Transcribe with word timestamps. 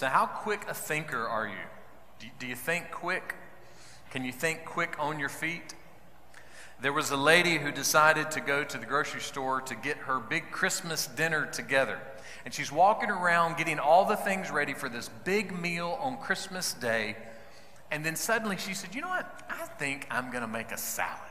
So, 0.00 0.06
how 0.06 0.24
quick 0.24 0.64
a 0.66 0.72
thinker 0.72 1.28
are 1.28 1.46
you? 1.46 1.66
Do, 2.20 2.26
do 2.38 2.46
you 2.46 2.56
think 2.56 2.90
quick? 2.90 3.34
Can 4.10 4.24
you 4.24 4.32
think 4.32 4.64
quick 4.64 4.96
on 4.98 5.20
your 5.20 5.28
feet? 5.28 5.74
There 6.80 6.94
was 6.94 7.10
a 7.10 7.18
lady 7.18 7.58
who 7.58 7.70
decided 7.70 8.30
to 8.30 8.40
go 8.40 8.64
to 8.64 8.78
the 8.78 8.86
grocery 8.86 9.20
store 9.20 9.60
to 9.60 9.74
get 9.74 9.98
her 9.98 10.18
big 10.18 10.52
Christmas 10.52 11.06
dinner 11.06 11.44
together. 11.44 12.00
And 12.46 12.54
she's 12.54 12.72
walking 12.72 13.10
around 13.10 13.58
getting 13.58 13.78
all 13.78 14.06
the 14.06 14.16
things 14.16 14.50
ready 14.50 14.72
for 14.72 14.88
this 14.88 15.10
big 15.24 15.52
meal 15.52 15.98
on 16.00 16.16
Christmas 16.16 16.72
Day. 16.72 17.18
And 17.90 18.02
then 18.02 18.16
suddenly 18.16 18.56
she 18.56 18.72
said, 18.72 18.94
You 18.94 19.02
know 19.02 19.08
what? 19.08 19.44
I 19.50 19.66
think 19.66 20.06
I'm 20.10 20.30
going 20.30 20.40
to 20.40 20.48
make 20.48 20.72
a 20.72 20.78
salad. 20.78 21.29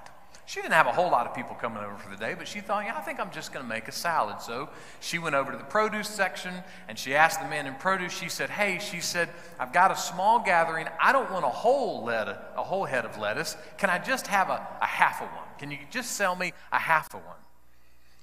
She 0.50 0.62
didn't 0.62 0.74
have 0.74 0.88
a 0.88 0.92
whole 0.92 1.12
lot 1.12 1.28
of 1.28 1.36
people 1.36 1.54
coming 1.54 1.84
over 1.84 1.96
for 1.96 2.10
the 2.10 2.16
day, 2.16 2.34
but 2.34 2.48
she 2.48 2.60
thought, 2.60 2.84
yeah, 2.84 2.98
I 2.98 3.02
think 3.02 3.20
I'm 3.20 3.30
just 3.30 3.54
going 3.54 3.64
to 3.64 3.70
make 3.70 3.88
a 3.88 3.92
salad. 3.92 4.42
So 4.42 4.68
she 5.00 5.20
went 5.20 5.36
over 5.36 5.52
to 5.52 5.58
the 5.60 5.64
produce 5.64 6.10
section 6.10 6.52
and 6.88 6.98
she 6.98 7.14
asked 7.14 7.40
the 7.40 7.48
man 7.48 7.68
in 7.68 7.76
produce, 7.76 8.12
she 8.12 8.30
said, 8.30 8.50
hey, 8.50 8.80
she 8.80 9.00
said, 9.00 9.30
I've 9.60 9.72
got 9.72 9.92
a 9.92 9.96
small 9.96 10.40
gathering. 10.40 10.88
I 11.00 11.12
don't 11.12 11.30
want 11.30 11.46
a 11.46 11.50
whole, 11.50 12.04
lettuce, 12.04 12.40
a 12.58 12.64
whole 12.64 12.86
head 12.86 13.06
of 13.06 13.16
lettuce. 13.20 13.58
Can 13.78 13.92
I 13.92 14.00
just 14.00 14.26
have 14.26 14.50
a, 14.50 14.68
a 14.82 14.88
half 14.88 15.22
of 15.22 15.28
one? 15.28 15.46
Can 15.60 15.70
you 15.70 15.78
just 15.92 16.14
sell 16.14 16.36
me 16.36 16.54
a 16.72 16.80
half 16.80 17.14
of 17.14 17.24
one? 17.24 17.36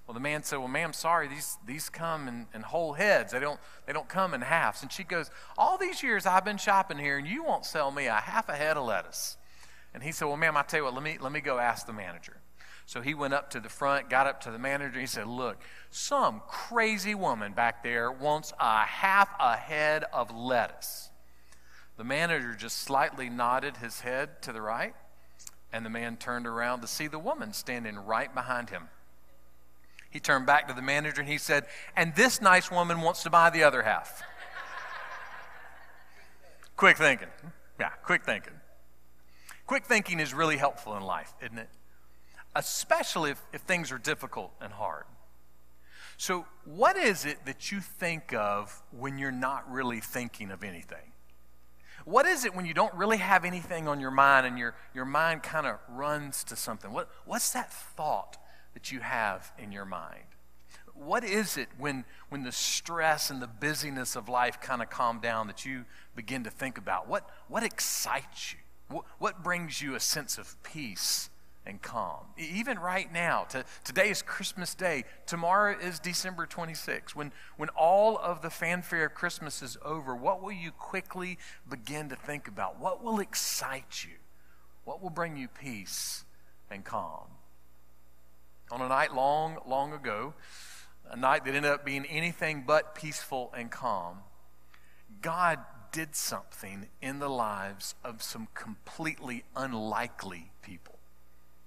Well, 0.09 0.15
the 0.15 0.21
man 0.21 0.43
said, 0.43 0.59
Well, 0.59 0.67
ma'am, 0.67 0.93
sorry, 0.95 1.29
these, 1.29 1.59
these 1.65 1.89
come 1.89 2.27
in, 2.27 2.47
in 2.53 2.63
whole 2.63 2.95
heads. 2.95 3.35
They 3.35 3.41
don't, 3.41 3.61
they 3.87 3.93
don't 3.93 4.09
come 4.09 4.35
in 4.35 4.41
halves. 4.41 4.83
And 4.83 4.91
she 4.91 5.05
goes, 5.05 5.31
All 5.57 5.79
these 5.79 6.03
years 6.03 6.27
I've 6.27 6.45
been 6.45 6.59
shopping 6.59 6.99
here, 6.99 7.19
and 7.19 7.27
you 7.29 7.45
won't 7.45 7.65
sell 7.65 7.93
me 7.93 8.07
a 8.07 8.15
half 8.15 8.49
a 8.49 8.57
head 8.57 8.77
of 8.77 8.85
lettuce. 8.85 9.37
And 9.97 10.05
he 10.05 10.13
said, 10.13 10.27
Well, 10.27 10.37
ma'am, 10.37 10.59
I 10.59 10.63
tell 10.63 10.81
you 10.81 10.85
what, 10.85 10.93
let 10.93 11.03
me, 11.03 11.17
let 11.19 11.33
me 11.33 11.41
go 11.41 11.57
ask 11.57 11.87
the 11.87 11.93
manager. 11.95 12.37
So 12.85 13.01
he 13.01 13.15
went 13.15 13.33
up 13.33 13.49
to 13.53 13.61
the 13.61 13.71
front, 13.71 14.11
got 14.11 14.27
up 14.27 14.43
to 14.43 14.51
the 14.51 14.59
manager, 14.59 15.01
he 15.01 15.07
said, 15.07 15.27
Look, 15.27 15.57
some 15.91 16.43
crazy 16.47 17.15
woman 17.15 17.55
back 17.55 17.83
there 17.83 18.13
wants 18.13 18.53
a 18.61 18.85
half 18.85 19.31
a 19.41 19.57
head 19.57 20.05
of 20.13 20.31
lettuce. 20.37 21.09
The 21.97 22.05
manager 22.05 22.55
just 22.55 22.77
slightly 22.77 23.31
nodded 23.31 23.79
his 23.79 24.01
head 24.01 24.43
to 24.43 24.53
the 24.53 24.61
right, 24.61 24.95
and 25.73 25.83
the 25.83 25.89
man 25.89 26.19
turned 26.19 26.47
around 26.47 26.83
to 26.83 26.87
see 26.87 27.07
the 27.07 27.19
woman 27.19 27.55
standing 27.55 27.97
right 27.97 28.33
behind 28.35 28.69
him. 28.69 28.91
He 30.11 30.21
turned 30.21 30.45
back 30.45 30.69
to 30.69 30.75
the 30.75 30.83
manager 30.83 31.23
and 31.23 31.31
he 31.31 31.39
said, 31.39 31.65
And 31.97 32.15
this 32.15 32.43
nice 32.43 32.71
woman 32.71 33.01
wants 33.01 33.23
to 33.23 33.31
buy 33.31 33.49
the 33.49 33.63
other 33.63 33.83
half. 33.83 34.23
quick 36.77 36.99
thinking. 36.99 37.29
Yeah, 37.81 37.89
quick 38.05 38.25
thinking. 38.27 38.56
Quick 39.67 39.85
thinking 39.85 40.21
is 40.21 40.33
really 40.33 40.57
helpful 40.57 40.97
in 40.97 41.03
life, 41.03 41.35
isn't 41.43 41.59
it? 41.59 41.69
Especially 42.55 43.33
if, 43.33 43.43
if 43.53 43.63
things 43.63 43.91
are 43.91 43.99
difficult 43.99 44.53
and 44.61 44.73
hard. 44.73 45.05
So, 46.17 46.47
what 46.65 46.97
is 46.97 47.27
it 47.27 47.45
that 47.45 47.71
you 47.71 47.81
think 47.81 48.33
of 48.33 48.83
when 48.91 49.19
you're 49.19 49.31
not 49.33 49.71
really 49.71 50.01
thinking 50.01 50.51
of 50.51 50.65
anything? 50.65 51.13
What 52.07 52.25
is 52.25 52.45
it 52.45 52.55
when 52.55 52.65
you 52.65 52.73
don't 52.73 52.95
really 52.95 53.17
have 53.17 53.45
anything 53.45 53.89
on 53.89 54.01
your 54.01 54.13
mind 54.13 54.47
and 54.47 54.57
your, 54.57 54.77
your 54.95 55.05
mind 55.05 55.43
kind 55.43 55.67
of 55.67 55.79
runs 55.89 56.45
to 56.45 56.57
something? 56.57 56.93
What, 56.93 57.11
what's 57.25 57.53
that 57.53 57.73
thought 57.73 58.39
that 58.75 58.93
you 58.93 59.01
have 59.01 59.53
in 59.59 59.73
your 59.73 59.85
mind? 59.85 60.25
What 60.95 61.25
is 61.25 61.57
it 61.59 61.69
when, 61.77 62.05
when 62.29 62.45
the 62.45 62.53
stress 62.53 63.29
and 63.29 63.43
the 63.43 63.47
busyness 63.49 64.17
of 64.17 64.29
life 64.29 64.61
kind 64.61 64.81
of 64.81 64.89
calm 64.89 65.19
down 65.19 65.49
that 65.49 65.67
you 65.67 65.85
begin 66.15 66.45
to 66.45 66.51
think 66.51 66.79
about? 66.79 67.09
What, 67.09 67.29
what 67.49 67.63
excites 67.63 68.53
you? 68.53 68.61
What 68.89 69.43
brings 69.43 69.83
you 69.83 69.95
a 69.95 70.01
sense 70.01 70.39
of 70.39 70.63
peace 70.63 71.31
and 71.65 71.83
calm? 71.83 72.27
Even 72.39 72.79
right 72.79 73.13
now, 73.13 73.45
to, 73.51 73.65
today 73.83 74.11
is 74.11 74.23
Christmas 74.23 74.75
Day. 74.75 75.05
Tomorrow 75.27 75.77
is 75.81 75.99
December 75.99 76.47
26th. 76.47 77.15
When, 77.15 77.33
when 77.57 77.69
all 77.71 78.17
of 78.17 78.43
the 78.43 78.51
fanfare 78.51 79.07
of 79.07 79.15
Christmas 79.15 79.63
is 79.63 79.77
over, 79.85 80.15
what 80.15 80.41
will 80.41 80.53
you 80.53 80.71
quickly 80.71 81.39
begin 81.69 82.09
to 82.11 82.17
think 82.17 82.47
about? 82.47 82.79
What 82.79 83.03
will 83.03 83.19
excite 83.19 84.05
you? 84.05 84.15
What 84.85 85.03
will 85.03 85.11
bring 85.11 85.37
you 85.37 85.49
peace 85.49 86.25
and 86.71 86.85
calm? 86.85 87.27
On 88.71 88.81
a 88.81 88.89
night 88.89 89.15
long, 89.15 89.59
long 89.67 89.93
ago, 89.93 90.35
a 91.11 91.17
night 91.17 91.45
that 91.45 91.55
ended 91.55 91.73
up 91.73 91.85
being 91.85 92.05
anything 92.07 92.65
but 92.67 92.95
peaceful 92.95 93.53
and 93.57 93.71
calm, 93.71 94.19
God 95.23 95.59
did 95.93 96.15
something 96.15 96.89
in 97.01 97.19
the 97.19 97.29
lives 97.29 97.95
of 98.05 98.23
some 98.23 98.49
completely 98.55 99.45
unlikely 99.55 100.51
people. 100.63 100.95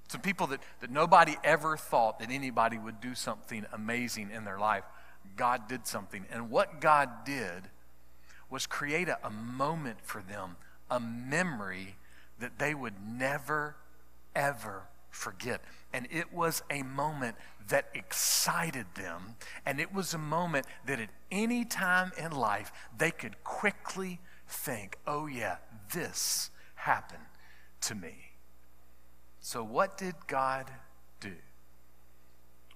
Some 0.07 0.21
people 0.21 0.47
that, 0.47 0.59
that 0.81 0.89
nobody 0.89 1.35
ever 1.43 1.77
thought 1.77 2.19
that 2.19 2.31
anybody 2.31 2.77
would 2.77 2.99
do 2.99 3.13
something 3.15 3.65
amazing 3.71 4.31
in 4.31 4.43
their 4.43 4.59
life. 4.59 4.83
God 5.35 5.67
did 5.67 5.85
something. 5.85 6.25
And 6.31 6.49
what 6.49 6.81
God 6.81 7.09
did 7.25 7.69
was 8.49 8.65
create 8.65 9.07
a, 9.07 9.19
a 9.23 9.29
moment 9.29 9.99
for 10.01 10.21
them, 10.21 10.57
a 10.89 10.99
memory 10.99 11.95
that 12.39 12.57
they 12.57 12.73
would 12.73 12.95
never, 13.05 13.75
ever 14.35 14.88
forget. 15.09 15.61
And 15.93 16.07
it 16.11 16.33
was 16.33 16.61
a 16.69 16.83
moment 16.83 17.35
that 17.69 17.89
excited 17.93 18.85
them. 18.95 19.35
And 19.65 19.79
it 19.79 19.93
was 19.93 20.13
a 20.13 20.17
moment 20.17 20.65
that 20.85 20.99
at 20.99 21.09
any 21.31 21.65
time 21.65 22.11
in 22.17 22.31
life, 22.31 22.71
they 22.97 23.11
could 23.11 23.43
quickly 23.43 24.19
think, 24.47 24.97
oh, 25.07 25.27
yeah, 25.27 25.57
this 25.93 26.51
happened 26.75 27.23
to 27.81 27.95
me. 27.95 28.15
So, 29.39 29.63
what 29.63 29.97
did 29.97 30.15
God 30.27 30.69
do? 31.19 31.33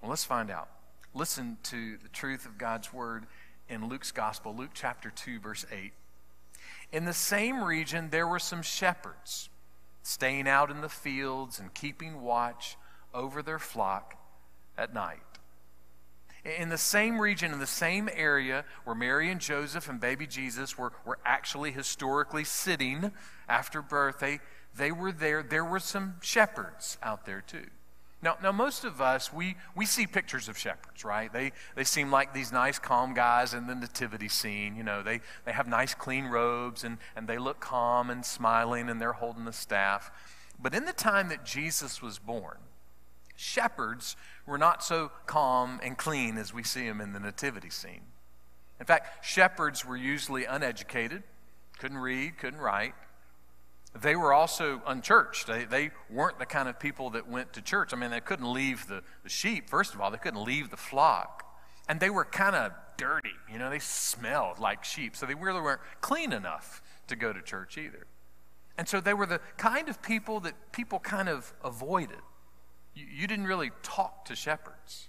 Well, 0.00 0.10
let's 0.10 0.24
find 0.24 0.50
out. 0.50 0.68
Listen 1.14 1.58
to 1.64 1.96
the 2.02 2.08
truth 2.08 2.46
of 2.46 2.58
God's 2.58 2.92
word 2.92 3.26
in 3.68 3.88
Luke's 3.88 4.12
gospel, 4.12 4.54
Luke 4.54 4.70
chapter 4.74 5.10
2, 5.10 5.38
verse 5.38 5.64
8. 5.70 5.92
In 6.92 7.04
the 7.04 7.12
same 7.12 7.62
region, 7.62 8.10
there 8.10 8.26
were 8.26 8.38
some 8.38 8.62
shepherds 8.62 9.48
staying 10.04 10.46
out 10.46 10.70
in 10.70 10.82
the 10.82 10.88
fields 10.88 11.58
and 11.58 11.74
keeping 11.74 12.20
watch 12.22 12.76
over 13.12 13.42
their 13.42 13.58
flock 13.58 14.16
at 14.76 14.92
night. 14.92 15.18
In 16.44 16.68
the 16.68 16.78
same 16.78 17.18
region, 17.18 17.54
in 17.54 17.58
the 17.58 17.66
same 17.66 18.10
area 18.14 18.66
where 18.84 18.94
Mary 18.94 19.30
and 19.30 19.40
Joseph 19.40 19.88
and 19.88 19.98
baby 19.98 20.26
Jesus 20.26 20.76
were, 20.76 20.92
were 21.06 21.18
actually 21.24 21.72
historically 21.72 22.44
sitting 22.44 23.12
after 23.48 23.80
birth, 23.80 24.18
they, 24.18 24.40
they 24.76 24.92
were 24.92 25.10
there. 25.10 25.42
There 25.42 25.64
were 25.64 25.80
some 25.80 26.16
shepherds 26.20 26.98
out 27.02 27.24
there 27.24 27.40
too. 27.40 27.66
Now, 28.24 28.38
now 28.42 28.52
most 28.52 28.84
of 28.84 29.02
us, 29.02 29.30
we, 29.30 29.54
we 29.76 29.84
see 29.84 30.06
pictures 30.06 30.48
of 30.48 30.56
shepherds, 30.56 31.04
right? 31.04 31.30
They, 31.30 31.52
they 31.76 31.84
seem 31.84 32.10
like 32.10 32.32
these 32.32 32.50
nice, 32.50 32.78
calm 32.78 33.12
guys 33.12 33.52
in 33.52 33.66
the 33.66 33.74
nativity 33.74 34.28
scene. 34.28 34.76
You 34.76 34.82
know, 34.82 35.02
they, 35.02 35.20
they 35.44 35.52
have 35.52 35.68
nice, 35.68 35.92
clean 35.92 36.24
robes 36.24 36.84
and, 36.84 36.96
and 37.14 37.28
they 37.28 37.36
look 37.36 37.60
calm 37.60 38.08
and 38.08 38.24
smiling 38.24 38.88
and 38.88 38.98
they're 38.98 39.12
holding 39.12 39.44
the 39.44 39.52
staff. 39.52 40.10
But 40.58 40.74
in 40.74 40.86
the 40.86 40.94
time 40.94 41.28
that 41.28 41.44
Jesus 41.44 42.00
was 42.00 42.18
born, 42.18 42.56
shepherds 43.36 44.16
were 44.46 44.58
not 44.58 44.82
so 44.82 45.12
calm 45.26 45.78
and 45.82 45.98
clean 45.98 46.38
as 46.38 46.54
we 46.54 46.62
see 46.62 46.88
them 46.88 47.02
in 47.02 47.12
the 47.12 47.20
nativity 47.20 47.68
scene. 47.68 48.00
In 48.80 48.86
fact, 48.86 49.22
shepherds 49.22 49.84
were 49.84 49.98
usually 49.98 50.46
uneducated, 50.46 51.24
couldn't 51.78 51.98
read, 51.98 52.38
couldn't 52.38 52.60
write. 52.60 52.94
They 54.00 54.16
were 54.16 54.32
also 54.32 54.82
unchurched. 54.86 55.46
They, 55.46 55.64
they 55.64 55.90
weren't 56.10 56.38
the 56.38 56.46
kind 56.46 56.68
of 56.68 56.80
people 56.80 57.10
that 57.10 57.28
went 57.28 57.52
to 57.52 57.62
church. 57.62 57.92
I 57.92 57.96
mean, 57.96 58.10
they 58.10 58.20
couldn't 58.20 58.52
leave 58.52 58.88
the, 58.88 59.02
the 59.22 59.28
sheep, 59.28 59.70
first 59.70 59.94
of 59.94 60.00
all, 60.00 60.10
they 60.10 60.18
couldn't 60.18 60.44
leave 60.44 60.70
the 60.70 60.76
flock. 60.76 61.44
And 61.88 62.00
they 62.00 62.10
were 62.10 62.24
kind 62.24 62.56
of 62.56 62.72
dirty. 62.96 63.34
You 63.50 63.58
know, 63.58 63.70
they 63.70 63.78
smelled 63.78 64.58
like 64.58 64.84
sheep. 64.84 65.14
So 65.14 65.26
they 65.26 65.34
really 65.34 65.60
weren't 65.60 65.80
clean 66.00 66.32
enough 66.32 66.82
to 67.06 67.16
go 67.16 67.32
to 67.32 67.40
church 67.40 67.78
either. 67.78 68.06
And 68.76 68.88
so 68.88 69.00
they 69.00 69.14
were 69.14 69.26
the 69.26 69.40
kind 69.56 69.88
of 69.88 70.02
people 70.02 70.40
that 70.40 70.72
people 70.72 70.98
kind 70.98 71.28
of 71.28 71.52
avoided. 71.62 72.18
You, 72.94 73.06
you 73.06 73.26
didn't 73.28 73.46
really 73.46 73.70
talk 73.82 74.24
to 74.24 74.34
shepherds. 74.34 75.08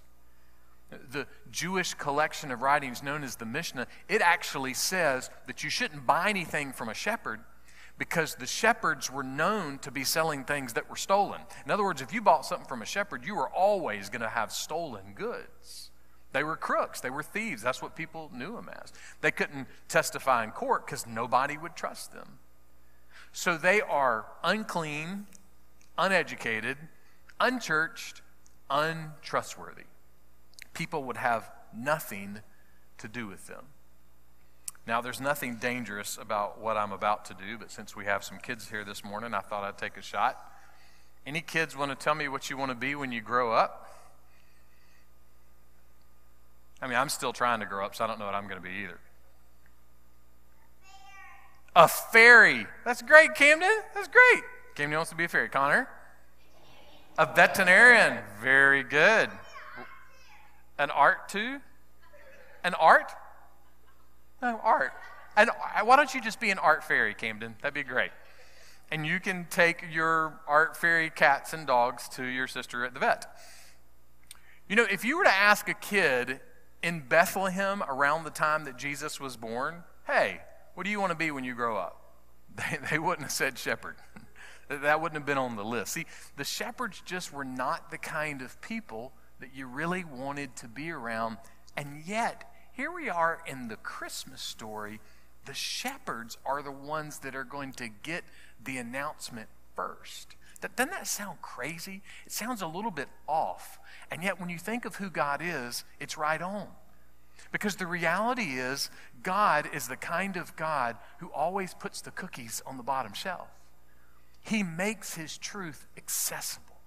The 1.10 1.26
Jewish 1.50 1.94
collection 1.94 2.52
of 2.52 2.62
writings 2.62 3.02
known 3.02 3.24
as 3.24 3.34
the 3.34 3.46
Mishnah, 3.46 3.88
it 4.08 4.20
actually 4.20 4.74
says 4.74 5.30
that 5.48 5.64
you 5.64 5.70
shouldn't 5.70 6.06
buy 6.06 6.30
anything 6.30 6.72
from 6.72 6.88
a 6.88 6.94
shepherd 6.94 7.40
because 7.98 8.34
the 8.34 8.46
shepherds 8.46 9.10
were 9.10 9.22
known 9.22 9.78
to 9.78 9.90
be 9.90 10.04
selling 10.04 10.44
things 10.44 10.74
that 10.74 10.90
were 10.90 10.96
stolen. 10.96 11.40
In 11.64 11.70
other 11.70 11.84
words, 11.84 12.02
if 12.02 12.12
you 12.12 12.20
bought 12.20 12.44
something 12.44 12.66
from 12.66 12.82
a 12.82 12.86
shepherd, 12.86 13.24
you 13.24 13.34
were 13.34 13.48
always 13.48 14.08
going 14.08 14.20
to 14.20 14.28
have 14.28 14.52
stolen 14.52 15.14
goods. 15.14 15.90
They 16.32 16.44
were 16.44 16.56
crooks, 16.56 17.00
they 17.00 17.08
were 17.08 17.22
thieves. 17.22 17.62
That's 17.62 17.80
what 17.80 17.96
people 17.96 18.30
knew 18.34 18.56
them 18.56 18.68
as. 18.82 18.92
They 19.22 19.30
couldn't 19.30 19.68
testify 19.88 20.44
in 20.44 20.50
court 20.50 20.84
because 20.84 21.06
nobody 21.06 21.56
would 21.56 21.74
trust 21.74 22.12
them. 22.12 22.38
So 23.32 23.56
they 23.56 23.80
are 23.80 24.26
unclean, 24.44 25.26
uneducated, 25.96 26.76
unchurched, 27.40 28.20
untrustworthy. 28.68 29.84
People 30.74 31.04
would 31.04 31.16
have 31.16 31.50
nothing 31.74 32.40
to 32.98 33.08
do 33.08 33.26
with 33.26 33.46
them. 33.46 33.64
Now, 34.86 35.00
there's 35.00 35.20
nothing 35.20 35.56
dangerous 35.56 36.16
about 36.16 36.60
what 36.60 36.76
I'm 36.76 36.92
about 36.92 37.24
to 37.26 37.34
do, 37.34 37.58
but 37.58 37.72
since 37.72 37.96
we 37.96 38.04
have 38.04 38.22
some 38.22 38.38
kids 38.38 38.70
here 38.70 38.84
this 38.84 39.04
morning, 39.04 39.34
I 39.34 39.40
thought 39.40 39.64
I'd 39.64 39.78
take 39.78 39.96
a 39.96 40.02
shot. 40.02 40.40
Any 41.26 41.40
kids 41.40 41.76
want 41.76 41.90
to 41.90 41.96
tell 41.96 42.14
me 42.14 42.28
what 42.28 42.48
you 42.50 42.56
want 42.56 42.70
to 42.70 42.76
be 42.76 42.94
when 42.94 43.10
you 43.10 43.20
grow 43.20 43.52
up? 43.52 43.90
I 46.80 46.86
mean, 46.86 46.96
I'm 46.96 47.08
still 47.08 47.32
trying 47.32 47.58
to 47.60 47.66
grow 47.66 47.84
up, 47.84 47.96
so 47.96 48.04
I 48.04 48.06
don't 48.06 48.20
know 48.20 48.26
what 48.26 48.34
I'm 48.34 48.44
going 48.44 48.62
to 48.62 48.68
be 48.68 48.84
either. 48.84 49.00
A 51.74 51.88
fairy. 51.88 52.66
That's 52.84 53.02
great, 53.02 53.34
Camden. 53.34 53.68
That's 53.92 54.08
great. 54.08 54.44
Camden 54.76 54.96
wants 54.96 55.10
to 55.10 55.16
be 55.16 55.24
a 55.24 55.28
fairy. 55.28 55.48
Connor? 55.48 55.88
A 57.18 57.26
veterinarian. 57.34 58.18
Very 58.40 58.84
good. 58.84 59.30
An 60.78 60.90
art 60.90 61.28
too? 61.28 61.58
An 62.62 62.74
art? 62.74 63.10
No, 64.42 64.60
art. 64.62 64.92
And 65.36 65.50
why 65.82 65.96
don't 65.96 66.14
you 66.14 66.20
just 66.20 66.40
be 66.40 66.50
an 66.50 66.58
art 66.58 66.82
fairy, 66.84 67.14
Camden? 67.14 67.56
That'd 67.60 67.74
be 67.74 67.82
great. 67.82 68.10
And 68.90 69.06
you 69.06 69.20
can 69.20 69.46
take 69.50 69.84
your 69.92 70.40
art 70.46 70.76
fairy 70.76 71.10
cats 71.10 71.52
and 71.52 71.66
dogs 71.66 72.08
to 72.10 72.24
your 72.24 72.46
sister 72.46 72.84
at 72.84 72.94
the 72.94 73.00
vet. 73.00 73.26
You 74.68 74.76
know, 74.76 74.86
if 74.90 75.04
you 75.04 75.18
were 75.18 75.24
to 75.24 75.34
ask 75.34 75.68
a 75.68 75.74
kid 75.74 76.40
in 76.82 77.00
Bethlehem 77.00 77.82
around 77.88 78.24
the 78.24 78.30
time 78.30 78.64
that 78.64 78.76
Jesus 78.76 79.20
was 79.20 79.36
born, 79.36 79.82
hey, 80.06 80.40
what 80.74 80.84
do 80.84 80.90
you 80.90 81.00
want 81.00 81.10
to 81.10 81.16
be 81.16 81.30
when 81.30 81.44
you 81.44 81.54
grow 81.54 81.76
up? 81.76 82.02
They, 82.56 82.78
they 82.92 82.98
wouldn't 82.98 83.22
have 83.22 83.32
said 83.32 83.58
shepherd. 83.58 83.96
that 84.68 85.02
wouldn't 85.02 85.18
have 85.18 85.26
been 85.26 85.36
on 85.36 85.56
the 85.56 85.64
list. 85.64 85.92
See, 85.92 86.06
the 86.36 86.44
shepherds 86.44 87.02
just 87.04 87.30
were 87.30 87.44
not 87.44 87.90
the 87.90 87.98
kind 87.98 88.40
of 88.40 88.58
people 88.62 89.12
that 89.40 89.54
you 89.54 89.66
really 89.66 90.04
wanted 90.04 90.56
to 90.56 90.68
be 90.68 90.90
around. 90.90 91.36
And 91.76 92.02
yet, 92.06 92.50
here 92.76 92.92
we 92.92 93.08
are 93.08 93.40
in 93.46 93.68
the 93.68 93.76
Christmas 93.76 94.42
story. 94.42 95.00
The 95.46 95.54
shepherds 95.54 96.36
are 96.44 96.62
the 96.62 96.70
ones 96.70 97.20
that 97.20 97.34
are 97.34 97.44
going 97.44 97.72
to 97.74 97.88
get 97.88 98.22
the 98.62 98.76
announcement 98.76 99.48
first. 99.74 100.36
Doesn't 100.60 100.90
that 100.90 101.06
sound 101.06 101.40
crazy? 101.40 102.02
It 102.26 102.32
sounds 102.32 102.60
a 102.60 102.66
little 102.66 102.90
bit 102.90 103.08
off. 103.26 103.78
And 104.10 104.22
yet, 104.22 104.38
when 104.38 104.50
you 104.50 104.58
think 104.58 104.84
of 104.84 104.96
who 104.96 105.08
God 105.08 105.40
is, 105.42 105.84
it's 106.00 106.18
right 106.18 106.42
on. 106.42 106.68
Because 107.50 107.76
the 107.76 107.86
reality 107.86 108.58
is, 108.58 108.90
God 109.22 109.70
is 109.72 109.88
the 109.88 109.96
kind 109.96 110.36
of 110.36 110.54
God 110.56 110.96
who 111.18 111.28
always 111.28 111.72
puts 111.72 112.02
the 112.02 112.10
cookies 112.10 112.62
on 112.66 112.76
the 112.76 112.82
bottom 112.82 113.14
shelf. 113.14 113.48
He 114.42 114.62
makes 114.62 115.14
His 115.14 115.38
truth 115.38 115.86
accessible. 115.96 116.80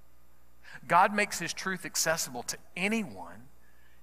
God 0.88 1.16
makes 1.16 1.40
His 1.40 1.54
truth 1.54 1.84
accessible 1.84 2.44
to 2.44 2.58
anyone, 2.78 3.48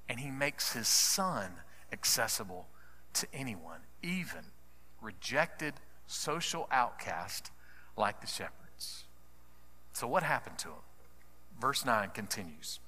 and 0.09 0.19
He 0.19 0.31
makes 0.33 0.73
His 0.73 0.89
Son 0.89 1.53
accessible 1.93 2.67
to 3.15 3.27
anyone, 3.33 3.81
even 4.03 4.45
rejected 5.01 5.75
social 6.07 6.69
outcast 6.71 7.51
like 7.97 8.21
the 8.21 8.27
shepherds. 8.27 9.05
So, 9.93 10.07
what 10.07 10.23
happened 10.23 10.59
to 10.59 10.69
him? 10.69 10.85
Verse 11.61 11.85
9 11.85 12.11
continues. 12.11 12.81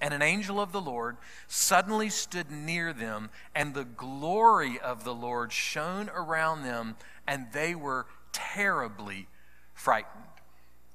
And 0.00 0.12
an 0.12 0.22
angel 0.22 0.60
of 0.60 0.72
the 0.72 0.80
Lord 0.80 1.16
suddenly 1.46 2.10
stood 2.10 2.50
near 2.50 2.92
them, 2.92 3.30
and 3.54 3.74
the 3.74 3.84
glory 3.84 4.78
of 4.78 5.04
the 5.04 5.14
Lord 5.14 5.52
shone 5.52 6.10
around 6.14 6.62
them, 6.62 6.96
and 7.26 7.46
they 7.52 7.74
were 7.74 8.06
terribly 8.32 9.28
frightened. 9.72 10.24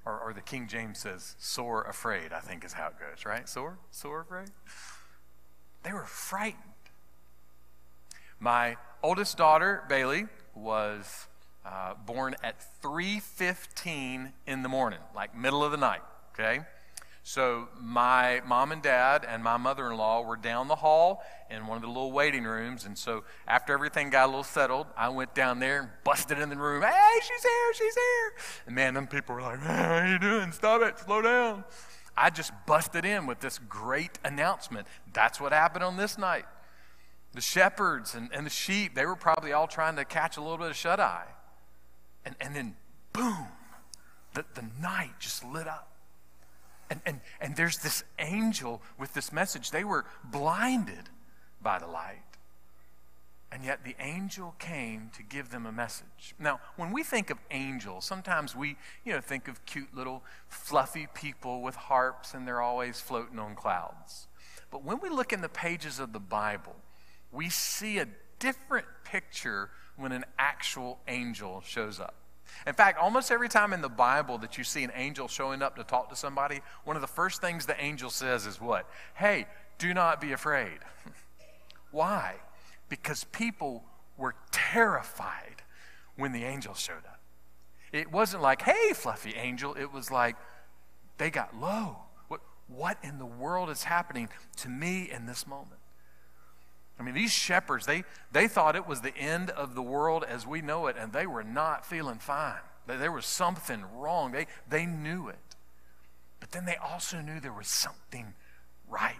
Or, 0.05 0.19
or 0.19 0.33
the 0.33 0.41
King 0.41 0.67
James 0.67 0.99
says, 0.99 1.35
sore 1.39 1.83
afraid, 1.83 2.33
I 2.33 2.39
think 2.39 2.65
is 2.65 2.73
how 2.73 2.87
it 2.87 2.99
goes, 2.99 3.25
right? 3.25 3.47
Sore? 3.47 3.77
Sore 3.91 4.21
afraid? 4.21 4.49
They 5.83 5.93
were 5.93 6.05
frightened. 6.05 6.68
My 8.39 8.77
oldest 9.03 9.37
daughter, 9.37 9.83
Bailey, 9.89 10.27
was 10.55 11.27
uh, 11.65 11.93
born 12.05 12.35
at 12.41 12.55
3.15 12.81 14.31
in 14.47 14.63
the 14.63 14.69
morning, 14.69 14.99
like 15.13 15.35
middle 15.35 15.63
of 15.63 15.71
the 15.71 15.77
night, 15.77 16.01
okay? 16.33 16.61
So 17.21 17.67
my 17.79 18.41
mom 18.47 18.71
and 18.71 18.81
dad 18.81 19.25
and 19.27 19.43
my 19.43 19.57
mother-in-law 19.57 20.21
were 20.21 20.37
down 20.37 20.67
the 20.69 20.77
hall 20.77 21.21
in 21.51 21.67
one 21.67 21.75
of 21.75 21.81
the 21.81 21.89
little 21.89 22.13
waiting 22.13 22.45
rooms, 22.45 22.85
and 22.85 22.97
so 22.97 23.23
after 23.45 23.73
everything 23.73 24.09
got 24.09 24.25
a 24.25 24.27
little 24.27 24.43
settled, 24.43 24.87
I 24.97 25.09
went 25.09 25.35
down 25.35 25.59
there 25.59 25.81
and 25.81 25.89
busted 26.05 26.39
in 26.39 26.49
the 26.49 26.55
room. 26.55 26.81
Hey, 26.81 27.19
she's 27.21 27.43
here, 27.43 27.73
she's 27.73 27.93
here! 27.93 28.33
And 28.67 28.75
man, 28.75 28.93
them 28.93 29.05
people 29.05 29.35
were 29.35 29.41
like, 29.41 29.59
"How 29.59 29.97
are 29.97 30.07
you 30.07 30.17
doing? 30.17 30.51
Stop 30.53 30.81
it, 30.81 30.97
slow 30.97 31.21
down." 31.21 31.65
I 32.17 32.29
just 32.29 32.51
busted 32.65 33.05
in 33.05 33.27
with 33.27 33.41
this 33.41 33.59
great 33.59 34.17
announcement. 34.23 34.87
That's 35.13 35.39
what 35.39 35.51
happened 35.51 35.83
on 35.83 35.97
this 35.97 36.17
night. 36.17 36.45
The 37.33 37.41
shepherds 37.41 38.15
and, 38.15 38.29
and 38.33 38.45
the 38.45 38.51
sheep, 38.51 38.95
they 38.95 39.05
were 39.05 39.15
probably 39.15 39.53
all 39.53 39.67
trying 39.67 39.95
to 39.97 40.05
catch 40.05 40.37
a 40.37 40.41
little 40.41 40.57
bit 40.57 40.69
of 40.69 40.75
shut 40.75 40.99
eye. 40.99 41.27
And, 42.25 42.35
and 42.41 42.55
then, 42.55 42.75
boom, 43.13 43.47
the, 44.33 44.45
the 44.55 44.65
night 44.81 45.13
just 45.19 45.43
lit 45.43 45.67
up. 45.67 45.91
And, 46.89 47.01
and, 47.05 47.21
and 47.39 47.55
there's 47.55 47.77
this 47.77 48.03
angel 48.17 48.81
with 48.97 49.13
this 49.13 49.31
message. 49.31 49.71
They 49.71 49.83
were 49.83 50.05
blinded 50.23 51.09
by 51.61 51.77
the 51.79 51.87
light. 51.87 52.23
And 53.51 53.65
yet 53.65 53.83
the 53.83 53.95
angel 53.99 54.55
came 54.59 55.09
to 55.15 55.23
give 55.23 55.49
them 55.49 55.65
a 55.65 55.71
message. 55.71 56.35
Now, 56.37 56.59
when 56.75 56.91
we 56.91 57.03
think 57.03 57.29
of 57.31 57.37
angels, 57.49 58.05
sometimes 58.05 58.55
we, 58.55 58.77
you 59.03 59.13
know, 59.13 59.21
think 59.21 59.47
of 59.47 59.65
cute 59.65 59.95
little 59.95 60.23
fluffy 60.47 61.07
people 61.15 61.61
with 61.61 61.75
harps 61.75 62.33
and 62.33 62.47
they're 62.47 62.61
always 62.61 63.01
floating 63.01 63.39
on 63.39 63.55
clouds. 63.55 64.27
But 64.69 64.83
when 64.83 64.99
we 64.99 65.09
look 65.09 65.33
in 65.33 65.41
the 65.41 65.49
pages 65.49 65.99
of 65.99 66.13
the 66.13 66.19
Bible, 66.19 66.75
we 67.31 67.49
see 67.49 67.99
a 67.99 68.07
different 68.39 68.87
picture 69.03 69.69
when 69.97 70.11
an 70.11 70.25
actual 70.37 70.99
angel 71.07 71.61
shows 71.65 71.99
up. 71.99 72.15
In 72.65 72.73
fact, 72.73 72.97
almost 72.97 73.31
every 73.31 73.49
time 73.49 73.73
in 73.73 73.81
the 73.81 73.89
Bible 73.89 74.37
that 74.39 74.57
you 74.57 74.63
see 74.63 74.83
an 74.83 74.91
angel 74.95 75.27
showing 75.27 75.61
up 75.61 75.75
to 75.75 75.83
talk 75.83 76.09
to 76.09 76.15
somebody, 76.15 76.61
one 76.83 76.95
of 76.95 77.01
the 77.01 77.07
first 77.07 77.41
things 77.41 77.65
the 77.65 77.79
angel 77.81 78.09
says 78.09 78.45
is 78.45 78.59
what? 78.59 78.89
Hey, 79.13 79.45
do 79.77 79.93
not 79.93 80.19
be 80.19 80.31
afraid. 80.31 80.79
Why? 81.91 82.35
Because 82.87 83.23
people 83.25 83.83
were 84.17 84.35
terrified 84.51 85.63
when 86.15 86.31
the 86.31 86.43
angel 86.43 86.73
showed 86.73 87.05
up. 87.05 87.19
It 87.91 88.11
wasn't 88.11 88.43
like, 88.43 88.61
hey, 88.61 88.93
fluffy 88.93 89.35
angel. 89.35 89.75
It 89.75 89.91
was 89.91 90.11
like, 90.11 90.35
they 91.17 91.29
got 91.29 91.59
low. 91.59 91.97
What, 92.27 92.41
what 92.67 92.97
in 93.03 93.17
the 93.17 93.25
world 93.25 93.69
is 93.69 93.83
happening 93.83 94.29
to 94.57 94.69
me 94.69 95.09
in 95.11 95.25
this 95.25 95.47
moment? 95.47 95.79
I 96.99 97.03
mean, 97.03 97.15
these 97.15 97.31
shepherds, 97.31 97.85
they, 97.85 98.03
they 98.31 98.47
thought 98.47 98.75
it 98.75 98.85
was 98.85 99.01
the 99.01 99.15
end 99.15 99.51
of 99.51 99.73
the 99.73 99.81
world 99.81 100.25
as 100.27 100.45
we 100.45 100.61
know 100.61 100.87
it, 100.87 100.97
and 100.99 101.13
they 101.13 101.25
were 101.25 101.43
not 101.43 101.85
feeling 101.85 102.19
fine. 102.19 102.59
There 102.87 103.11
was 103.11 103.25
something 103.25 103.85
wrong. 103.95 104.31
They, 104.31 104.47
they 104.69 104.85
knew 104.85 105.29
it. 105.29 105.55
But 106.39 106.51
then 106.51 106.65
they 106.65 106.75
also 106.75 107.21
knew 107.21 107.39
there 107.39 107.53
was 107.53 107.67
something 107.67 108.33
right. 108.89 109.15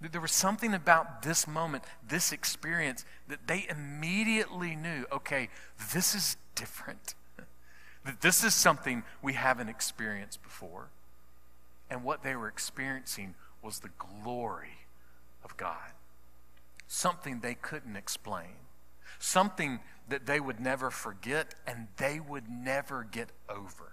There 0.00 0.20
was 0.20 0.32
something 0.32 0.74
about 0.74 1.22
this 1.22 1.46
moment, 1.46 1.84
this 2.06 2.32
experience, 2.32 3.04
that 3.28 3.46
they 3.46 3.66
immediately 3.68 4.74
knew 4.74 5.04
okay, 5.12 5.48
this 5.92 6.14
is 6.14 6.36
different. 6.54 7.14
That 8.04 8.20
this 8.20 8.42
is 8.42 8.52
something 8.52 9.04
we 9.22 9.34
haven't 9.34 9.68
experienced 9.68 10.42
before. 10.42 10.88
And 11.88 12.02
what 12.02 12.24
they 12.24 12.34
were 12.34 12.48
experiencing 12.48 13.36
was 13.62 13.78
the 13.78 13.90
glory 13.96 14.88
of 15.44 15.56
God 15.56 15.92
something 16.92 17.40
they 17.40 17.54
couldn't 17.54 17.96
explain, 17.96 18.52
something 19.18 19.80
that 20.08 20.26
they 20.26 20.38
would 20.38 20.60
never 20.60 20.90
forget 20.90 21.54
and 21.66 21.88
they 21.96 22.20
would 22.20 22.50
never 22.50 23.02
get 23.02 23.30
over. 23.48 23.92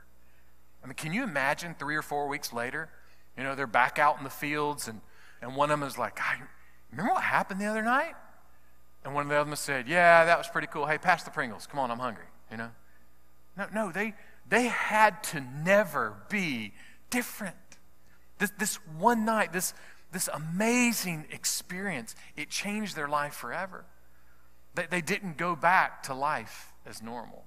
I 0.84 0.88
mean, 0.88 0.96
can 0.96 1.14
you 1.14 1.24
imagine 1.24 1.76
three 1.80 1.96
or 1.96 2.02
four 2.02 2.28
weeks 2.28 2.52
later? 2.52 2.90
You 3.38 3.44
know, 3.44 3.56
they're 3.56 3.68
back 3.68 4.00
out 4.00 4.18
in 4.18 4.26
the 4.26 4.30
fields, 4.30 4.90
and, 4.90 5.00
and 5.42 5.56
one 5.56 5.72
of 5.72 5.80
them 5.80 5.88
is 5.88 5.98
like, 5.98 6.20
I 6.20 6.42
remember 6.92 7.14
what 7.14 7.24
happened 7.24 7.62
the 7.62 7.68
other 7.68 7.84
night? 7.84 8.16
And 9.06 9.14
one 9.14 9.24
of 9.24 9.30
the 9.30 9.38
other 9.38 9.56
said, 9.56 9.88
Yeah, 9.88 10.26
that 10.26 10.38
was 10.38 10.50
pretty 10.50 10.68
cool. 10.68 10.86
Hey, 10.86 10.98
pass 10.98 11.24
the 11.24 11.32
Pringles. 11.32 11.68
Come 11.68 11.80
on, 11.80 11.90
I'm 11.92 12.00
hungry. 12.00 12.26
You 12.52 12.58
know? 12.58 12.72
No, 13.58 13.68
no, 13.74 13.92
they, 13.94 14.14
they 14.50 14.66
had 14.66 15.24
to 15.26 15.40
never 15.64 16.16
be 16.28 16.74
different. 17.10 17.56
This, 18.40 18.52
this 18.58 18.76
one 18.98 19.24
night, 19.24 19.54
this, 19.54 19.74
this 20.12 20.30
amazing 20.34 21.26
experience. 21.32 22.16
It 22.36 22.50
changed 22.50 22.96
their 22.96 23.08
life 23.08 23.34
forever. 23.34 23.86
They, 24.76 24.88
they 24.90 25.02
didn't 25.02 25.38
go 25.38 25.56
back 25.56 26.04
to 26.04 26.14
life 26.14 26.74
as 26.86 27.02
normal. 27.02 27.46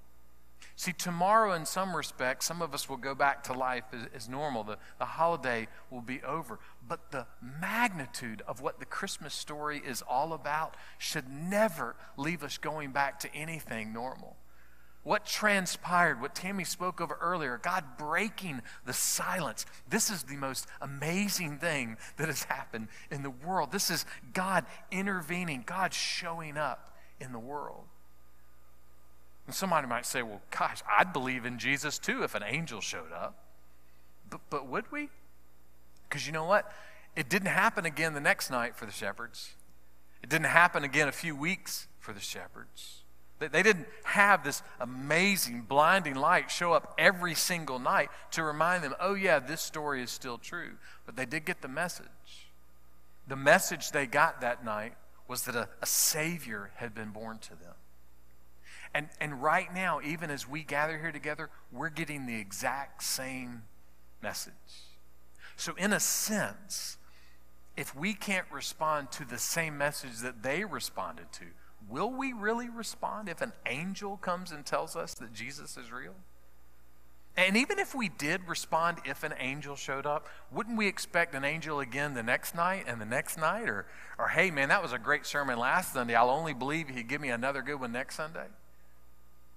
See, 0.76 0.92
tomorrow, 0.92 1.52
in 1.52 1.66
some 1.66 1.94
respects, 1.94 2.46
some 2.46 2.62
of 2.62 2.74
us 2.74 2.88
will 2.88 2.96
go 2.96 3.14
back 3.14 3.44
to 3.44 3.52
life 3.52 3.84
as, 3.92 4.08
as, 4.14 4.28
normal. 4.28 4.64
The, 4.64 4.78
the 4.98 5.04
holiday 5.04 5.68
will 5.90 6.00
be 6.00 6.22
over. 6.22 6.58
But 6.86 7.12
the 7.12 7.26
magnitude 7.40 8.42
of 8.48 8.60
what 8.60 8.80
the 8.80 8.86
Christmas 8.86 9.34
story 9.34 9.82
is 9.84 10.02
all 10.02 10.32
about 10.32 10.76
should 10.98 11.28
never 11.28 11.94
leave 12.16 12.42
us 12.42 12.58
going 12.58 12.90
back 12.90 13.20
to 13.20 13.34
anything 13.34 13.92
normal. 13.92 14.36
What 15.04 15.26
transpired, 15.26 16.20
what 16.20 16.34
Tammy 16.34 16.62
spoke 16.62 17.00
of 17.00 17.10
earlier, 17.20 17.58
God 17.60 17.84
breaking 17.98 18.62
the 18.86 18.92
silence. 18.92 19.66
This 19.88 20.10
is 20.10 20.22
the 20.22 20.36
most 20.36 20.68
amazing 20.80 21.58
thing 21.58 21.96
that 22.18 22.28
has 22.28 22.44
happened 22.44 22.86
in 23.10 23.24
the 23.24 23.30
world. 23.30 23.72
This 23.72 23.90
is 23.90 24.06
God 24.32 24.64
intervening, 24.92 25.64
God 25.66 25.92
showing 25.92 26.56
up 26.56 26.96
in 27.20 27.32
the 27.32 27.38
world. 27.40 27.84
And 29.46 29.54
somebody 29.54 29.88
might 29.88 30.06
say, 30.06 30.22
well, 30.22 30.40
gosh, 30.56 30.82
I'd 30.88 31.12
believe 31.12 31.44
in 31.44 31.58
Jesus 31.58 31.98
too 31.98 32.22
if 32.22 32.36
an 32.36 32.44
angel 32.46 32.80
showed 32.80 33.12
up. 33.12 33.36
But, 34.30 34.40
but 34.50 34.68
would 34.68 34.90
we? 34.92 35.08
Because 36.08 36.26
you 36.28 36.32
know 36.32 36.44
what? 36.44 36.72
It 37.16 37.28
didn't 37.28 37.48
happen 37.48 37.84
again 37.84 38.14
the 38.14 38.20
next 38.20 38.50
night 38.50 38.76
for 38.76 38.86
the 38.86 38.92
shepherds, 38.92 39.54
it 40.22 40.28
didn't 40.28 40.46
happen 40.46 40.84
again 40.84 41.08
a 41.08 41.12
few 41.12 41.34
weeks 41.34 41.88
for 41.98 42.12
the 42.12 42.20
shepherds. 42.20 43.01
They 43.48 43.62
didn't 43.62 43.86
have 44.04 44.44
this 44.44 44.62
amazing, 44.78 45.62
blinding 45.62 46.14
light 46.14 46.50
show 46.50 46.72
up 46.72 46.94
every 46.98 47.34
single 47.34 47.78
night 47.78 48.10
to 48.32 48.42
remind 48.42 48.84
them, 48.84 48.94
oh, 49.00 49.14
yeah, 49.14 49.38
this 49.38 49.60
story 49.60 50.02
is 50.02 50.10
still 50.10 50.38
true. 50.38 50.72
But 51.06 51.16
they 51.16 51.26
did 51.26 51.44
get 51.44 51.62
the 51.62 51.68
message. 51.68 52.06
The 53.26 53.36
message 53.36 53.90
they 53.90 54.06
got 54.06 54.40
that 54.40 54.64
night 54.64 54.94
was 55.26 55.42
that 55.44 55.56
a, 55.56 55.68
a 55.80 55.86
Savior 55.86 56.70
had 56.76 56.94
been 56.94 57.10
born 57.10 57.38
to 57.38 57.50
them. 57.50 57.74
And, 58.94 59.08
and 59.20 59.42
right 59.42 59.72
now, 59.74 60.00
even 60.04 60.30
as 60.30 60.46
we 60.46 60.62
gather 60.62 60.98
here 60.98 61.12
together, 61.12 61.48
we're 61.72 61.88
getting 61.88 62.26
the 62.26 62.36
exact 62.36 63.02
same 63.02 63.62
message. 64.22 64.52
So, 65.56 65.74
in 65.76 65.92
a 65.92 66.00
sense, 66.00 66.98
if 67.76 67.94
we 67.96 68.12
can't 68.12 68.46
respond 68.52 69.10
to 69.12 69.24
the 69.24 69.38
same 69.38 69.78
message 69.78 70.18
that 70.18 70.42
they 70.42 70.64
responded 70.64 71.32
to, 71.32 71.44
will 71.92 72.10
we 72.10 72.32
really 72.32 72.70
respond 72.70 73.28
if 73.28 73.42
an 73.42 73.52
angel 73.66 74.16
comes 74.16 74.50
and 74.50 74.64
tells 74.64 74.96
us 74.96 75.14
that 75.14 75.32
Jesus 75.32 75.76
is 75.76 75.92
real? 75.92 76.14
And 77.36 77.56
even 77.56 77.78
if 77.78 77.94
we 77.94 78.08
did 78.08 78.46
respond 78.46 78.98
if 79.04 79.22
an 79.22 79.32
angel 79.38 79.76
showed 79.76 80.04
up, 80.04 80.26
wouldn't 80.50 80.76
we 80.76 80.86
expect 80.86 81.34
an 81.34 81.44
angel 81.44 81.80
again 81.80 82.14
the 82.14 82.22
next 82.22 82.54
night 82.54 82.84
and 82.86 83.00
the 83.00 83.06
next 83.06 83.38
night? 83.38 83.68
Or, 83.68 83.86
or 84.18 84.28
hey, 84.28 84.50
man, 84.50 84.68
that 84.68 84.82
was 84.82 84.92
a 84.92 84.98
great 84.98 85.24
sermon 85.24 85.58
last 85.58 85.94
Sunday. 85.94 86.14
I'll 86.14 86.30
only 86.30 86.52
believe 86.52 86.88
he'd 86.88 87.08
give 87.08 87.20
me 87.20 87.30
another 87.30 87.62
good 87.62 87.80
one 87.80 87.92
next 87.92 88.16
Sunday. 88.16 88.46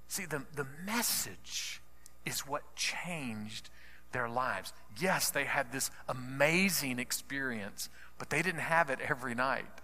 See, 0.08 0.25
the, 0.25 0.44
the 0.56 0.68
message 0.86 1.82
is 2.25 2.42
what 2.42 2.75
changed 2.75 3.70
their 4.13 4.30
lives. 4.30 4.72
Yes, 4.98 5.30
they 5.30 5.44
had 5.44 5.74
this 5.74 5.92
amazing 6.08 7.00
experience, 7.00 7.89
but 8.18 8.30
they 8.30 8.42
didn't 8.42 8.62
have 8.62 8.89
it 8.89 9.00
every 9.01 9.36
night. 9.36 9.82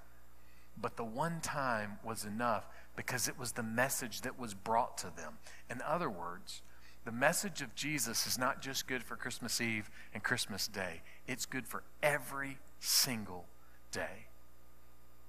But 0.79 0.97
the 0.97 1.03
one 1.03 1.41
time 1.41 1.99
was 2.03 2.25
enough 2.25 2.67
because 2.95 3.27
it 3.27 3.37
was 3.37 3.53
the 3.53 3.63
message 3.63 4.21
that 4.21 4.39
was 4.39 4.53
brought 4.53 4.97
to 4.99 5.11
them. 5.15 5.37
In 5.69 5.81
other 5.81 6.09
words, 6.09 6.61
the 7.05 7.11
message 7.11 7.61
of 7.61 7.73
Jesus 7.75 8.27
is 8.27 8.37
not 8.37 8.61
just 8.61 8.87
good 8.87 9.03
for 9.03 9.15
Christmas 9.15 9.59
Eve 9.59 9.89
and 10.13 10.23
Christmas 10.23 10.67
Day, 10.67 11.01
it's 11.27 11.45
good 11.45 11.67
for 11.67 11.83
every 12.03 12.57
single 12.79 13.45
day. 13.91 14.27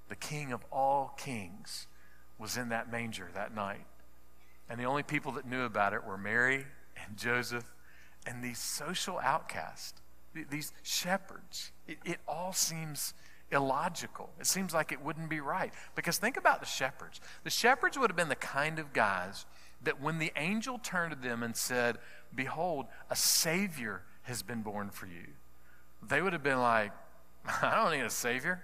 The 0.08 0.16
King 0.16 0.52
of 0.52 0.64
all 0.70 1.14
kings 1.16 1.86
was 2.38 2.56
in 2.56 2.68
that 2.70 2.90
manger 2.90 3.28
that 3.34 3.54
night. 3.54 3.86
And 4.68 4.78
the 4.78 4.84
only 4.84 5.02
people 5.02 5.32
that 5.32 5.46
knew 5.46 5.62
about 5.62 5.94
it 5.94 6.04
were 6.04 6.18
Mary 6.18 6.66
and 6.96 7.16
Joseph 7.16 7.72
and 8.26 8.42
these 8.42 8.58
social 8.58 9.18
outcasts, 9.18 10.00
these 10.50 10.72
shepherds. 10.82 11.72
It, 11.86 11.98
it 12.04 12.18
all 12.28 12.52
seems 12.52 13.14
illogical. 13.52 14.30
It 14.40 14.46
seems 14.46 14.72
like 14.72 14.92
it 14.92 15.02
wouldn't 15.02 15.28
be 15.28 15.40
right. 15.40 15.72
Because 15.94 16.18
think 16.18 16.36
about 16.36 16.60
the 16.60 16.66
shepherds. 16.66 17.20
The 17.44 17.50
shepherds 17.50 17.98
would 17.98 18.10
have 18.10 18.16
been 18.16 18.28
the 18.28 18.34
kind 18.34 18.78
of 18.78 18.92
guys 18.92 19.46
that 19.84 20.00
when 20.00 20.18
the 20.18 20.32
angel 20.36 20.78
turned 20.78 21.12
to 21.12 21.18
them 21.18 21.42
and 21.42 21.56
said, 21.56 21.98
Behold, 22.34 22.86
a 23.10 23.16
Savior 23.16 24.02
has 24.22 24.42
been 24.42 24.62
born 24.62 24.90
for 24.90 25.06
you, 25.06 25.26
they 26.06 26.22
would 26.22 26.32
have 26.32 26.42
been 26.42 26.60
like, 26.60 26.92
I 27.62 27.74
don't 27.74 27.92
need 27.92 28.04
a 28.04 28.10
Savior. 28.10 28.62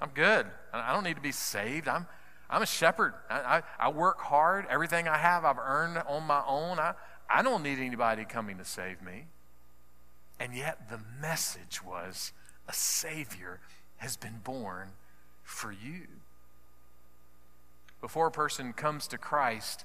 I'm, 0.00 0.10
good. 0.14 0.46
I 0.72 0.92
don't 0.92 1.04
need 1.04 1.16
to 1.16 1.22
be 1.22 1.32
saved. 1.32 1.88
I'm, 1.88 2.06
I'm 2.50 2.62
a 2.62 2.66
shepherd. 2.66 3.14
I, 3.28 3.34
I, 3.78 3.86
I, 3.86 3.88
work 3.88 4.20
hard. 4.20 4.66
Everything 4.70 5.08
I 5.08 5.16
have, 5.16 5.44
I've 5.44 5.58
earned 5.58 5.98
on 6.06 6.24
my 6.24 6.42
own. 6.46 6.78
I, 6.78 6.92
I 7.28 7.42
don't 7.42 7.62
need 7.62 7.78
anybody 7.78 8.24
coming 8.24 8.58
to 8.58 8.64
save 8.64 9.02
me. 9.02 9.24
And 10.38 10.54
yet, 10.54 10.90
the 10.90 11.00
message 11.20 11.82
was 11.82 12.32
a 12.68 12.72
Savior 12.72 13.60
has 13.98 14.16
been 14.16 14.40
born 14.44 14.90
for 15.42 15.72
you. 15.72 16.06
Before 18.00 18.26
a 18.26 18.30
person 18.30 18.72
comes 18.72 19.06
to 19.08 19.18
Christ, 19.18 19.84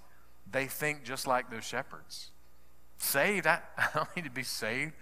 they 0.51 0.65
think 0.65 1.03
just 1.03 1.27
like 1.27 1.49
those 1.49 1.63
shepherds. 1.63 2.31
Saved, 2.97 3.47
I, 3.47 3.59
I 3.77 3.87
don't 3.93 4.15
need 4.15 4.25
to 4.25 4.31
be 4.31 4.43
saved. 4.43 4.93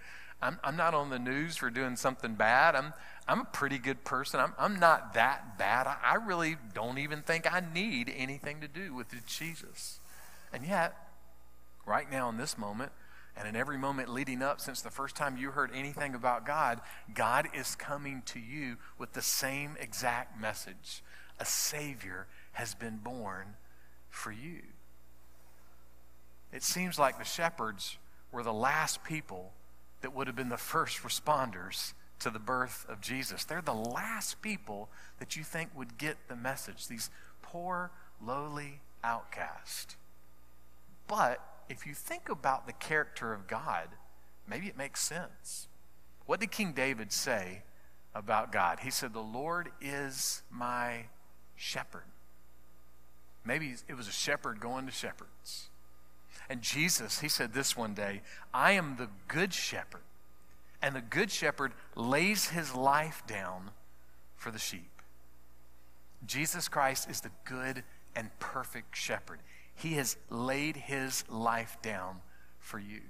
I'm, 0.42 0.58
I'm 0.64 0.76
not 0.76 0.94
on 0.94 1.10
the 1.10 1.18
news 1.18 1.56
for 1.56 1.70
doing 1.70 1.96
something 1.96 2.34
bad. 2.34 2.74
I'm, 2.74 2.94
I'm 3.28 3.40
a 3.40 3.44
pretty 3.44 3.78
good 3.78 4.04
person. 4.04 4.40
I'm, 4.40 4.54
I'm 4.58 4.80
not 4.80 5.14
that 5.14 5.58
bad. 5.58 5.86
I, 5.86 5.96
I 6.02 6.14
really 6.14 6.56
don't 6.72 6.98
even 6.98 7.22
think 7.22 7.52
I 7.52 7.62
need 7.74 8.12
anything 8.16 8.60
to 8.60 8.68
do 8.68 8.94
with 8.94 9.08
Jesus. 9.26 10.00
And 10.52 10.64
yet, 10.64 10.94
right 11.84 12.10
now 12.10 12.28
in 12.28 12.38
this 12.38 12.56
moment, 12.56 12.92
and 13.36 13.48
in 13.48 13.56
every 13.56 13.78
moment 13.78 14.08
leading 14.08 14.42
up 14.42 14.60
since 14.60 14.82
the 14.82 14.90
first 14.90 15.16
time 15.16 15.36
you 15.36 15.50
heard 15.50 15.70
anything 15.74 16.14
about 16.14 16.44
God, 16.44 16.80
God 17.14 17.48
is 17.54 17.74
coming 17.74 18.22
to 18.26 18.38
you 18.38 18.76
with 18.98 19.12
the 19.12 19.22
same 19.22 19.76
exact 19.80 20.40
message. 20.40 21.02
A 21.38 21.44
Savior 21.44 22.26
has 22.52 22.74
been 22.74 22.98
born 22.98 23.54
for 24.08 24.32
you. 24.32 24.60
It 26.52 26.62
seems 26.62 26.98
like 26.98 27.18
the 27.18 27.24
shepherds 27.24 27.96
were 28.32 28.42
the 28.42 28.52
last 28.52 29.04
people 29.04 29.52
that 30.02 30.14
would 30.14 30.26
have 30.26 30.36
been 30.36 30.48
the 30.48 30.56
first 30.56 31.02
responders 31.02 31.92
to 32.20 32.30
the 32.30 32.38
birth 32.38 32.84
of 32.88 33.00
Jesus. 33.00 33.44
They're 33.44 33.62
the 33.62 33.72
last 33.72 34.42
people 34.42 34.88
that 35.18 35.36
you 35.36 35.44
think 35.44 35.70
would 35.74 35.98
get 35.98 36.16
the 36.28 36.36
message, 36.36 36.88
these 36.88 37.10
poor, 37.42 37.90
lowly 38.24 38.80
outcasts. 39.02 39.96
But 41.06 41.40
if 41.70 41.86
you 41.86 41.94
think 41.94 42.28
about 42.28 42.66
the 42.66 42.72
character 42.72 43.32
of 43.32 43.46
God, 43.46 43.88
maybe 44.48 44.66
it 44.66 44.76
makes 44.76 45.00
sense. 45.00 45.68
What 46.26 46.40
did 46.40 46.50
King 46.50 46.72
David 46.72 47.12
say 47.12 47.62
about 48.14 48.52
God? 48.52 48.80
He 48.80 48.90
said, 48.90 49.14
The 49.14 49.20
Lord 49.20 49.70
is 49.80 50.42
my 50.50 51.04
shepherd. 51.54 52.04
Maybe 53.44 53.74
it 53.88 53.94
was 53.94 54.08
a 54.08 54.12
shepherd 54.12 54.60
going 54.60 54.86
to 54.86 54.92
shepherds. 54.92 55.68
And 56.48 56.60
Jesus, 56.60 57.20
he 57.20 57.28
said 57.28 57.52
this 57.52 57.76
one 57.76 57.94
day 57.94 58.22
I 58.52 58.72
am 58.72 58.96
the 58.96 59.08
good 59.28 59.54
shepherd, 59.54 60.02
and 60.82 60.94
the 60.94 61.00
good 61.00 61.30
shepherd 61.30 61.72
lays 61.94 62.48
his 62.48 62.74
life 62.74 63.22
down 63.28 63.70
for 64.36 64.50
the 64.50 64.58
sheep. 64.58 64.90
Jesus 66.26 66.68
Christ 66.68 67.08
is 67.08 67.20
the 67.20 67.30
good 67.44 67.84
and 68.16 68.28
perfect 68.40 68.96
shepherd. 68.96 69.38
He 69.80 69.94
has 69.94 70.16
laid 70.28 70.76
his 70.76 71.24
life 71.28 71.78
down 71.80 72.20
for 72.58 72.78
you. 72.78 73.00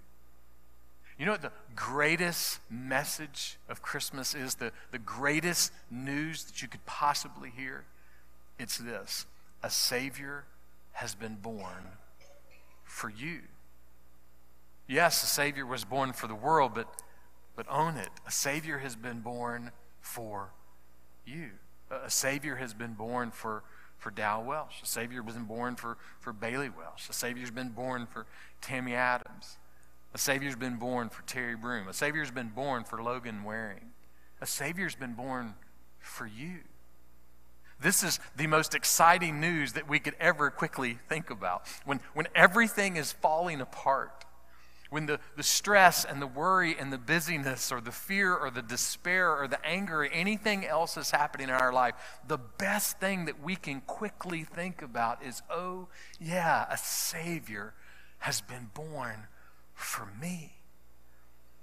You 1.19 1.27
know 1.27 1.33
what 1.33 1.43
the 1.43 1.53
greatest 1.75 2.61
message 2.71 3.59
of 3.69 3.83
Christmas 3.83 4.35
is? 4.35 4.55
The, 4.55 4.73
the 4.91 4.99
greatest 4.99 5.73
news 5.91 6.45
that 6.45 6.63
you 6.63 6.69
could 6.69 6.87
possibly 6.87 7.51
hear? 7.51 7.85
It's 8.59 8.79
this 8.79 9.27
a 9.63 9.69
Savior 9.69 10.45
has 10.93 11.15
been 11.15 11.35
born 11.35 11.99
for 12.85 13.11
you. 13.11 13.41
Yes, 14.87 15.23
a 15.23 15.27
Savior 15.27 15.67
was 15.67 15.85
born 15.85 16.13
for 16.13 16.27
the 16.27 16.35
world, 16.35 16.73
but, 16.75 16.89
but 17.57 17.67
own 17.69 17.97
it. 17.97 18.11
A 18.27 18.31
Savior 18.31 18.79
has 18.79 18.97
been 18.97 19.21
born 19.21 19.73
for 20.01 20.51
you. 21.27 21.51
A 21.91 22.11
Savior 22.11 22.57
has 22.57 22.75
been 22.75 22.95
born 22.95 23.31
for, 23.31 23.63
for 24.01 24.11
Dow 24.11 24.43
Welsh. 24.43 24.83
A 24.83 24.87
Savior 24.87 25.23
been 25.23 25.45
born 25.45 25.77
for, 25.77 25.99
for 26.19 26.33
Bailey 26.33 26.71
Welsh. 26.71 27.09
A 27.09 27.13
Savior's 27.13 27.51
been 27.51 27.69
born 27.69 28.07
for 28.07 28.27
Tammy 28.61 28.95
Adams. 28.95 29.59
A 30.13 30.19
Savior's 30.19 30.57
been 30.57 30.77
born 30.77 31.09
for 31.09 31.23
Terry 31.23 31.55
Broom. 31.55 31.87
A 31.87 31.93
Savior's 31.93 32.31
been 32.31 32.49
born 32.49 32.83
for 32.83 33.03
Logan 33.03 33.45
Waring. 33.45 33.93
A 34.41 34.47
Savior's 34.47 34.97
been 34.97 35.15
born 35.15 35.55
for 36.01 36.27
you. 36.27 36.61
This 37.81 38.03
is 38.03 38.19
the 38.37 38.47
most 38.47 38.75
exciting 38.75 39.41
news 39.41 39.75
that 39.75 39.89
we 39.89 40.01
could 40.01 40.17
ever 40.19 40.51
quickly 40.51 40.99
think 41.09 41.31
about. 41.31 41.63
When, 41.85 42.01
when 42.15 42.27
everything 42.35 42.97
is 42.97 43.13
falling 43.13 43.61
apart, 43.61 44.25
when 44.91 45.07
the, 45.07 45.19
the 45.37 45.43
stress 45.43 46.05
and 46.05 46.21
the 46.21 46.27
worry 46.27 46.77
and 46.79 46.93
the 46.93 46.99
busyness 46.99 47.73
or 47.73 47.81
the 47.81 47.93
fear 47.93 48.35
or 48.35 48.51
the 48.51 48.63
despair 48.63 49.35
or 49.35 49.49
the 49.49 49.65
anger 49.65 50.03
or 50.03 50.07
anything 50.07 50.67
else 50.67 50.97
is 50.97 51.13
happening 51.13 51.49
in 51.49 51.55
our 51.55 51.73
life, 51.73 51.95
the 52.27 52.39
best 52.39 52.99
thing 52.99 53.25
that 53.25 53.43
we 53.43 53.57
can 53.57 53.81
quickly 53.83 54.43
think 54.43 54.83
about 54.83 55.23
is, 55.25 55.43
oh, 55.49 55.89
yeah, 56.21 56.67
a 56.71 56.77
Savior 56.77 57.73
has 58.19 58.41
been 58.41 58.71
born 58.75 59.29
for 59.73 60.09
me. 60.21 60.55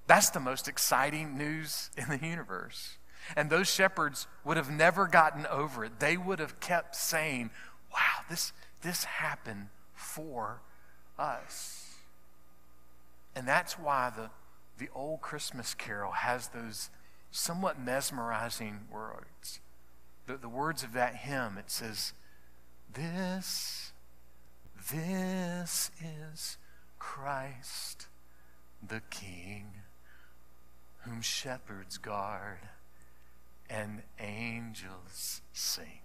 That's 0.08 0.30
the 0.30 0.40
most 0.40 0.70
exciting 0.70 1.38
news 1.38 1.92
in 1.98 2.08
the 2.08 2.26
universe. 2.26 2.98
And 3.36 3.50
those 3.50 3.68
shepherds 3.68 4.26
would 4.46 4.56
have 4.56 4.72
never 4.72 5.06
gotten 5.06 5.46
over 5.48 5.84
it. 5.84 6.00
They 6.00 6.16
would 6.16 6.40
have 6.40 6.62
kept 6.62 6.96
saying, 6.96 7.50
wow, 7.92 8.24
this, 8.30 8.54
this 8.82 9.04
happened 9.04 9.68
for 9.94 10.62
us. 11.20 11.87
And 13.38 13.48
that's 13.48 13.78
why 13.78 14.12
the, 14.16 14.32
the 14.80 14.90
old 14.96 15.22
Christmas 15.22 15.76
carol 15.76 16.12
has 16.12 16.48
those 16.48 16.90
somewhat 17.30 17.80
mesmerizing 17.80 18.88
words. 18.92 19.60
The, 20.26 20.38
the 20.38 20.50
words 20.50 20.82
of 20.82 20.94
that 20.94 21.18
hymn, 21.18 21.56
it 21.60 21.70
says, 21.70 22.14
This, 22.92 23.92
this 24.92 25.92
is 26.34 26.58
Christ 26.98 28.08
the 28.86 29.02
King, 29.12 29.68
whom 31.02 31.22
shepherds 31.22 32.00
guard 32.00 32.58
and 33.70 34.02
angels 34.20 35.44
sing. 35.54 36.00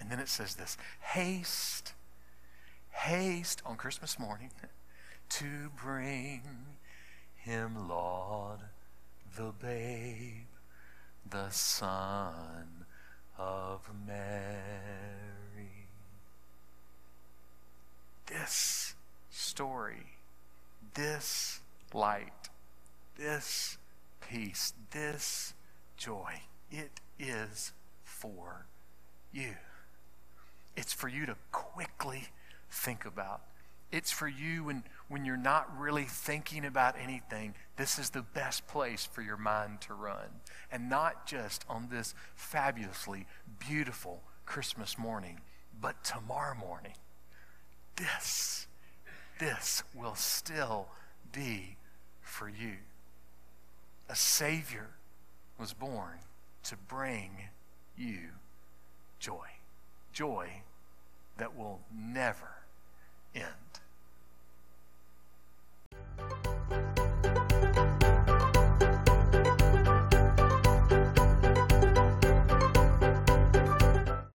And 0.00 0.10
then 0.10 0.18
it 0.18 0.28
says 0.28 0.56
this 0.56 0.76
Haste, 1.02 1.92
haste 2.90 3.62
on 3.64 3.76
Christmas 3.76 4.18
morning 4.18 4.50
to 5.30 5.70
bring 5.82 6.42
him, 7.36 7.88
Lord, 7.88 8.60
the 9.36 9.52
babe, 9.60 10.46
the 11.28 11.50
Son 11.50 12.84
of 13.36 13.88
Mary. 14.06 14.58
This 18.26 18.94
story, 19.30 20.06
this 20.94 21.60
light, 21.94 22.48
this 23.16 23.78
peace, 24.20 24.72
this 24.90 25.54
joy, 25.96 26.42
it 26.70 27.00
is 27.18 27.72
for 28.04 28.66
you. 29.32 29.54
It's 30.76 30.92
for 30.92 31.08
you 31.08 31.26
to 31.26 31.36
quickly 31.50 32.28
think 32.70 33.04
about. 33.04 33.40
It's 33.90 34.10
for 34.10 34.28
you 34.28 34.64
when, 34.64 34.84
when 35.08 35.24
you're 35.24 35.36
not 35.36 35.78
really 35.78 36.04
thinking 36.04 36.66
about 36.66 36.96
anything. 37.02 37.54
This 37.76 37.98
is 37.98 38.10
the 38.10 38.22
best 38.22 38.66
place 38.66 39.06
for 39.06 39.22
your 39.22 39.38
mind 39.38 39.80
to 39.82 39.94
run. 39.94 40.28
And 40.70 40.90
not 40.90 41.26
just 41.26 41.64
on 41.68 41.88
this 41.90 42.14
fabulously 42.34 43.26
beautiful 43.58 44.22
Christmas 44.44 44.98
morning, 44.98 45.40
but 45.80 46.04
tomorrow 46.04 46.54
morning. 46.54 46.94
This, 47.96 48.66
this 49.38 49.82
will 49.94 50.14
still 50.14 50.88
be 51.32 51.76
for 52.20 52.48
you. 52.48 52.76
A 54.10 54.16
Savior 54.16 54.88
was 55.58 55.72
born 55.72 56.18
to 56.64 56.76
bring 56.76 57.30
you 57.96 58.18
joy. 59.18 59.46
Joy 60.12 60.62
that 61.38 61.56
will 61.56 61.80
never 61.94 62.57
end. 63.34 63.44